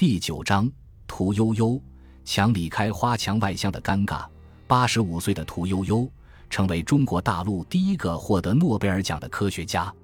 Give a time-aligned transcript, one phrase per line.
[0.00, 0.66] 第九章，
[1.06, 1.78] 屠呦呦
[2.24, 4.24] 墙里开花墙外香的尴尬。
[4.66, 6.10] 八十五岁的屠呦呦
[6.48, 9.94] 成为中国大陆第一个获得诺贝尔奖的科学家，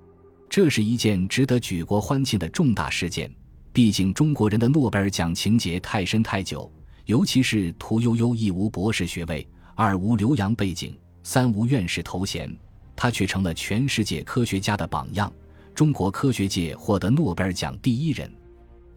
[0.50, 3.34] 这是一件值得举国欢庆的重大事件。
[3.72, 6.70] 毕竟中国人的诺贝尔奖情节太深太久，
[7.06, 12.54] 尤其是屠呦呦一无博士学位，二无留洋背景，三无院士头衔，
[12.94, 15.32] 她却成了全世界科学家的榜样。
[15.74, 18.30] 中国科学界获得诺贝尔奖第一人，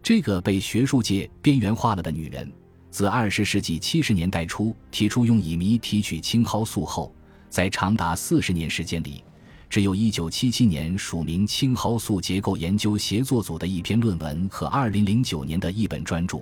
[0.02, 2.50] 这个被学术界边缘化了的女人，
[2.90, 7.14] 自二十世纪七十年代初提出用乙醚提取青蒿素后，
[7.48, 9.22] 在长达四十年时间里，
[9.68, 16.40] 只有一九七七年署名青蒿素结构研究协作组的一篇论文和二零零九年的一本专著，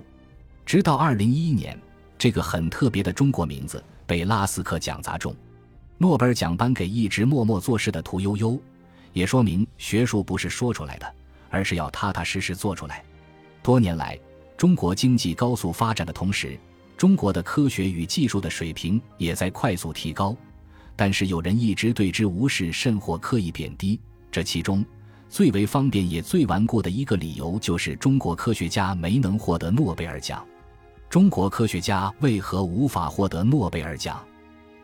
[0.65, 1.79] 直到二零一一年，
[2.17, 5.35] 这个很特别的中国名字被拉斯克奖砸中，
[5.97, 8.59] 诺贝尔奖颁给一直默默做事的屠呦呦。
[9.11, 11.15] 也说明学术不是说出来的，
[11.49, 13.03] 而是要踏踏实实做出来。
[13.61, 14.17] 多年来，
[14.57, 16.57] 中国经济高速发展的同时，
[16.97, 20.35] 中国的科学与技术的水平也在快速提高。
[20.95, 23.99] 但是有人一直对之无视，甚或刻意贬低。
[24.31, 24.83] 这其中
[25.29, 30.45] 最为方便也最顽固的一个理由，就是中国科学家没能获得诺贝尔奖。
[31.09, 34.23] 中国科学家为何无法获得诺贝尔奖？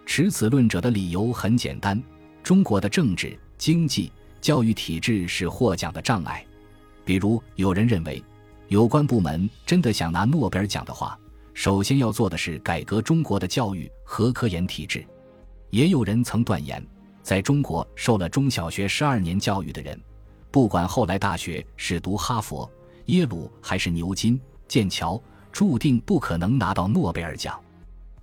[0.06, 2.02] 持此论者的理由很简单：
[2.44, 3.38] 中国的政治。
[3.58, 6.46] 经济、教育体制是获奖的障碍。
[7.06, 8.22] 比如，有人认为，
[8.68, 11.18] 有关部门真的想拿诺贝尔奖的话，
[11.54, 15.06] 首先要做的是改革中国的教育和科研体制。
[15.70, 16.86] 也有人曾断言，
[17.22, 20.00] 在中国受了中小学十二年教育的人，
[20.50, 22.70] 不管后来大学是读哈佛、
[23.06, 25.22] 耶鲁还是牛津、剑桥，
[25.52, 27.60] 注定不可能拿到诺贝尔奖，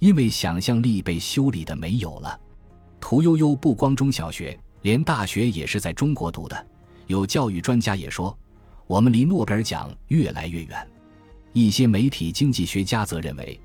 [0.01, 2.39] 因为想象力被修理的没有了。
[3.01, 4.59] 屠呦呦不光中小学。
[4.83, 6.67] 连大学也是在中国读的，
[7.07, 8.37] 有教育专家也说，
[8.87, 10.89] 我们离诺贝尔奖越来越远。
[11.53, 13.59] 一些媒体经济学家则认为，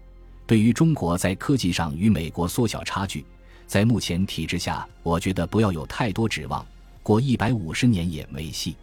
[0.45, 3.25] 对于中国在科技上与美国缩小差距，
[3.65, 6.65] 在目前体制下，我觉得不要有太多指望，
[7.03, 8.75] 过一百五十年也没戏。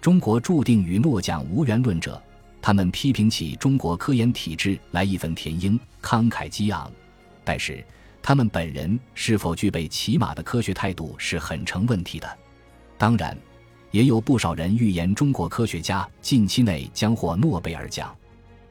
[0.00, 2.20] 中国注定与诺奖无缘论者，
[2.62, 6.90] 他们批评起中国科研体制来义愤填膺、慷慨激昂，
[7.44, 7.84] 但是。
[8.22, 12.38] 他们本人是否具备起码的科学态度是很成问题的。
[12.98, 13.34] 当然，
[13.90, 18.14] 也有不少人预言中国科学家近期内将获诺贝尔奖。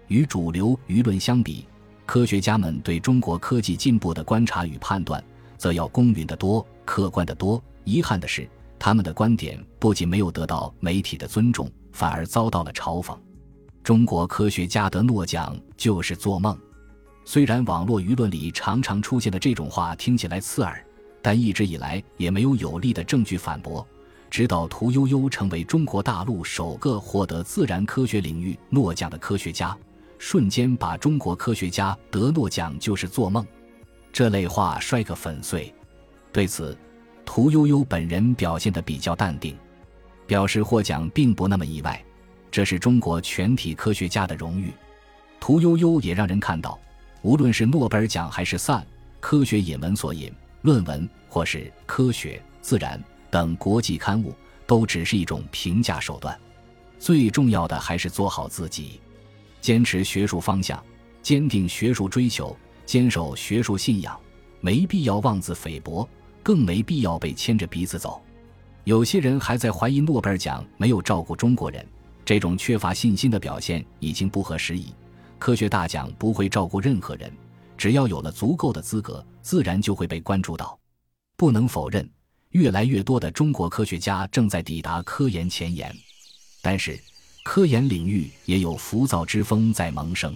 [0.08, 1.66] 与主流舆论相比，
[2.06, 5.24] 科学家们对中国科技进步的观察与判断
[5.58, 7.62] 则要公允得多、客观得多。
[7.84, 13.18] 遗憾的是，他们的观点不仅没有得到媒体的尊重，反而遭到了嘲讽。
[13.84, 16.58] 中国科学家得诺奖就是做梦。
[17.26, 20.84] 虽然网络舆论里常常出现的这种话听起来刺耳，
[21.22, 23.86] 但一直以来也没有有力的证据反驳。
[24.30, 29.76] 直到屠呦呦成为中国大陆首个获得自然科学领域诺奖的科学家，
[30.18, 33.46] 瞬间把中国科学家得诺奖就是做梦
[34.14, 35.74] 这类话摔个粉碎。
[36.32, 36.78] 对此，
[37.26, 39.58] 屠呦呦本人表现得比较淡定，
[40.28, 42.04] 表示获奖并不那么意外，
[42.52, 44.72] 这是中国全体科学家的荣誉。
[45.40, 46.78] 屠呦呦也让人看到。
[47.22, 48.86] 无论是诺贝尔奖还是 Science
[49.20, 54.34] 科学引文所引论文，或是科学、自然等国际刊物，
[54.66, 56.38] 都只是一种评价手段。
[56.98, 59.00] 最重要的还是做好自己，
[59.62, 60.84] 坚持学术方向，
[61.22, 64.20] 坚定学术追求，坚守学术信仰。
[64.62, 66.08] 没必要妄自菲薄，
[66.44, 68.22] 更没必要被牵着鼻子走。
[68.84, 71.86] 有些人还在怀疑诺贝尔奖没有照顾中国人，
[72.26, 74.94] 这种缺乏信心的表现已经不合时宜。
[75.38, 77.32] 科学大奖不会照顾任何人，
[77.78, 80.78] 只要有了足够的资格，自然就会被关注到。
[81.38, 82.10] 不能否认，
[82.52, 85.96] 越来越多的中国科学家正在抵达科研前沿，
[86.64, 87.00] 但是
[87.44, 90.36] 科研领域也有浮躁之风在萌生。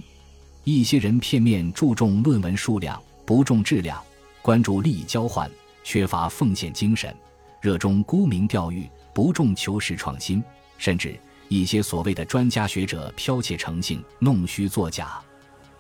[0.64, 4.00] 一些人片面注重论文数量，不重质量，
[4.44, 5.50] 关注利益交换，
[5.84, 7.16] 缺乏奉献精神，
[7.60, 10.44] 热衷沽名钓誉，不重求实创新，
[10.78, 11.20] 甚至。
[11.50, 15.20] 一些所谓的专家学者剽窃成性、弄虚作假。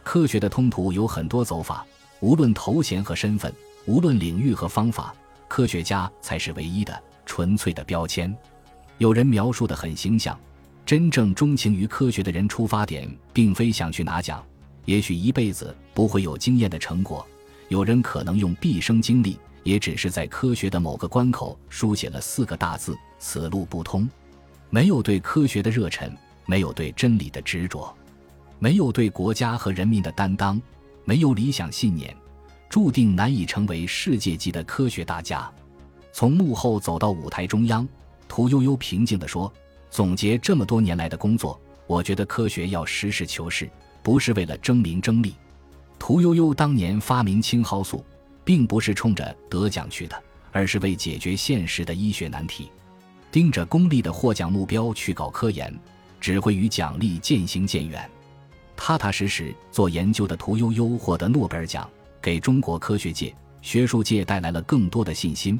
[0.03, 1.85] 科学的通途有很多走法，
[2.19, 3.51] 无论头衔和身份，
[3.85, 5.15] 无论领域和方法，
[5.53, 8.35] 科学家才是唯一的、纯粹的标签。
[8.97, 10.35] 有人描述的很形象：
[10.83, 14.43] 真正钟情于科学的人，出发点并非想去拿奖，
[14.85, 17.23] 也许一辈子不会有惊艳的成果。
[17.67, 24.09] 有人可能用毕生精力，也只是在科学的某个关口书写了四个大字：此路不通。
[24.71, 26.11] 没有对科学的热忱，
[26.47, 27.95] 没有对真理的执着，
[28.57, 30.59] 没有对国家和人民的担当，
[31.05, 32.11] 没有理想信念，
[32.73, 35.47] 注定难以成为世界级的科学大家。
[36.11, 37.87] 从幕后走到舞台中央，
[38.27, 39.53] 屠呦呦平静地说
[39.91, 43.69] ：“总结这么多年来的工作，我觉得科学要实事求是，
[44.01, 45.35] 不是为了争名争利。
[45.99, 48.03] 屠呦呦当年发明青蒿素，
[48.43, 50.19] 并不是冲着得奖去的，
[50.51, 52.71] 而是为解决现实的医学难题。
[53.31, 55.71] 盯着功利的获奖目标去搞科研，
[56.19, 58.09] 只会与奖励渐行渐远。
[58.75, 61.87] 踏踏实实做研究的屠呦呦获得诺贝尔奖，
[62.23, 65.59] 给中国科学界、学术界带来了更多的信心。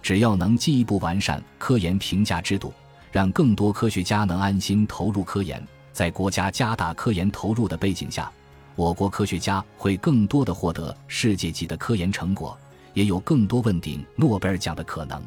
[0.00, 2.72] 只要能进一步完善科研评价制度，
[3.10, 5.60] 让更多科学家能安心投入科研，
[5.92, 8.30] 在国家加大科研投入的背景下，
[8.76, 12.56] 我国科学家会更多的获得世界级的科研成果，
[12.92, 15.20] 也有更多问鼎诺贝尔奖的可能。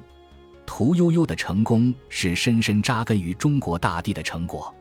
[0.66, 4.74] 屠呦呦的成功是深深扎根于中国大地的成果。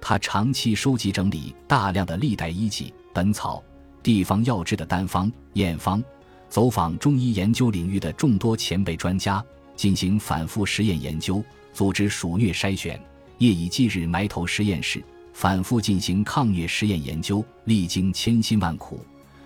[0.00, 3.62] 他长期收集整理大量的历代医籍、本草、
[4.02, 6.02] 地方药制的单方、验方。
[6.48, 9.42] 走访中医研究领域的众多前辈专家，
[9.74, 13.00] 进行反复实验研究，组织鼠疟筛选，
[13.38, 15.02] 夜以继日埋头实验室，
[15.32, 19.00] 反复进行抗疟实验研究，历经千辛万苦，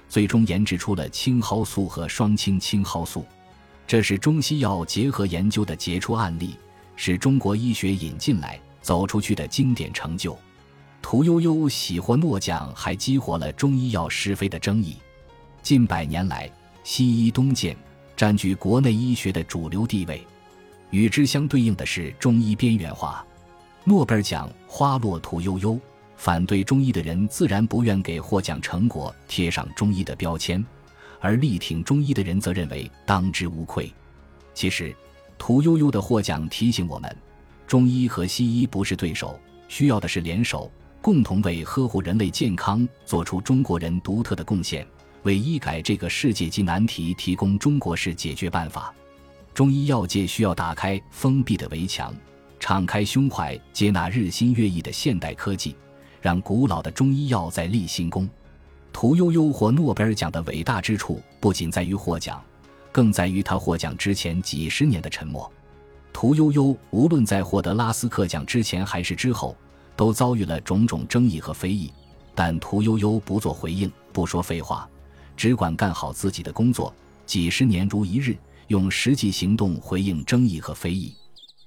[0.09, 3.25] 最终研制出了青蒿素和双氢青蒿素。
[3.87, 6.57] 这是中西药结合研究的杰出案例，
[6.97, 10.37] 是中国医学引进来走出去的经典成就。
[11.09, 14.97] 屠呦呦喜获诺奖，还激活了中医药是非的争议。
[15.63, 16.51] 近百年来，
[16.83, 17.77] 西医东渐，
[18.17, 20.27] 占据国内医学的主流地位，
[20.91, 23.25] 与之相对应的是中医边缘化。
[23.85, 25.79] 诺贝尔奖花落屠呦呦，
[26.17, 30.67] 反对中医的人自然不愿给获奖成果贴上中医的标签，
[31.21, 33.95] 而力挺中医的人则认为当之无愧。
[34.55, 34.93] 其实，
[35.39, 37.17] 屠呦呦的获奖提醒我们，
[37.65, 39.39] 中医和西医不是对手，
[39.69, 40.69] 需要的是联手，
[41.07, 44.85] 共同为呵护人类健康做出中国人独特的贡献。
[45.23, 48.93] 为医改这个世界级难题提供中国式解决办法，
[49.55, 52.13] 中医药界需要打开封闭的围墙，
[52.59, 55.77] 敞开胸怀接纳日新月异的现代科技，
[56.21, 58.29] 让古老的中医药再立新功。
[58.93, 62.43] 屠呦呦获诺贝尔奖的伟大之处不仅在于获奖，
[62.91, 65.49] 更在于她获奖之前几十年的沉默。
[66.13, 69.57] 屠呦呦无论在获得拉斯克奖之前还是之后，
[69.97, 71.91] 都遭遇了种种争议和非议，
[72.35, 74.89] 但屠呦呦不做回应，不说废话。
[75.37, 76.95] 只管干好自己的工作，
[77.25, 78.37] 几十年如一日，
[78.69, 81.15] 用实际行动回应争议和非议。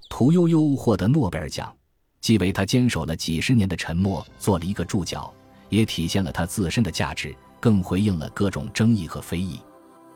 [0.09, 1.71] 屠呦呦获得诺贝尔奖，
[2.19, 5.31] 既为他坚守了几十年的沉默做了一个注脚，
[5.69, 9.59] 也体现了他自身的价值，更回应了各种争议和非议。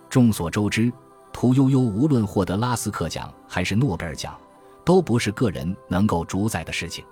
[0.10, 0.92] 众所周知，
[1.32, 4.36] 屠呦呦无论获得拉斯克奖还是诺贝尔奖，
[4.84, 7.06] 都不是个人能够主宰的事情。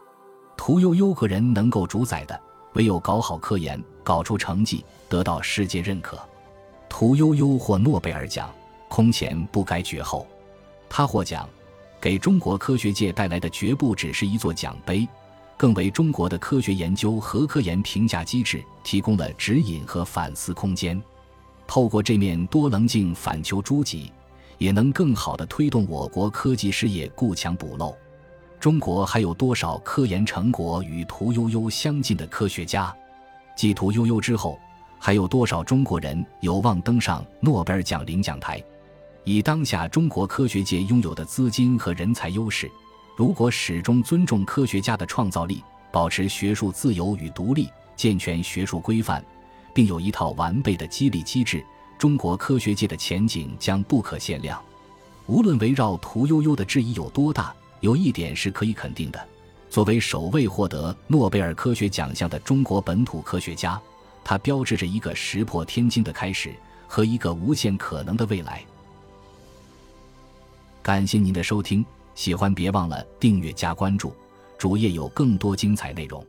[0.63, 2.40] 屠呦呦个人能够主宰的，
[2.74, 6.19] 唯有搞好科研，搞出成绩，得到世界认可。
[6.88, 8.54] 屠呦呦获诺贝尔奖，
[8.88, 10.28] 空前不该绝后。
[10.88, 11.50] 他获奖，
[12.00, 15.08] 给中国科学界带来的绝不只是一座奖杯，
[15.58, 21.02] 更为中国的科学研究和科研评价机制提供了指引和反思空间。
[21.66, 24.12] 透过这面多棱镜反求诸己，
[24.60, 27.98] 也能更好地推动我国科技事业固墙补漏。
[28.62, 32.96] 中国还有多少科研成果与屠呦呦相近的科学家？
[33.56, 34.58] 继屠呦呦之后。
[35.00, 38.63] 还有多少中国人有望登上诺贝尔奖领奖台？
[39.24, 42.69] 以当下中国科学界拥有的资金和人才优势，
[43.18, 49.25] 如果始终尊重科学家的创造力，保持学术自由与独立，健全学术规范，
[49.74, 51.65] 并有一套完备的激励机制，
[51.98, 54.62] 中国科学界的前景将不可限量。
[55.25, 59.27] 无论围绕屠呦呦的质疑有多大，有一点是可以肯定的：
[59.69, 63.79] 作为首位获得诺贝尔科学奖项的中国本土科学家。
[64.23, 66.53] 他标志着一个石破天惊的开始
[66.88, 68.63] 和一个无限可能的未来。
[70.83, 71.83] 感谢您的收听，
[72.13, 74.13] 喜欢别忘了订阅加关注，
[74.59, 76.23] 主页有更多精彩内容。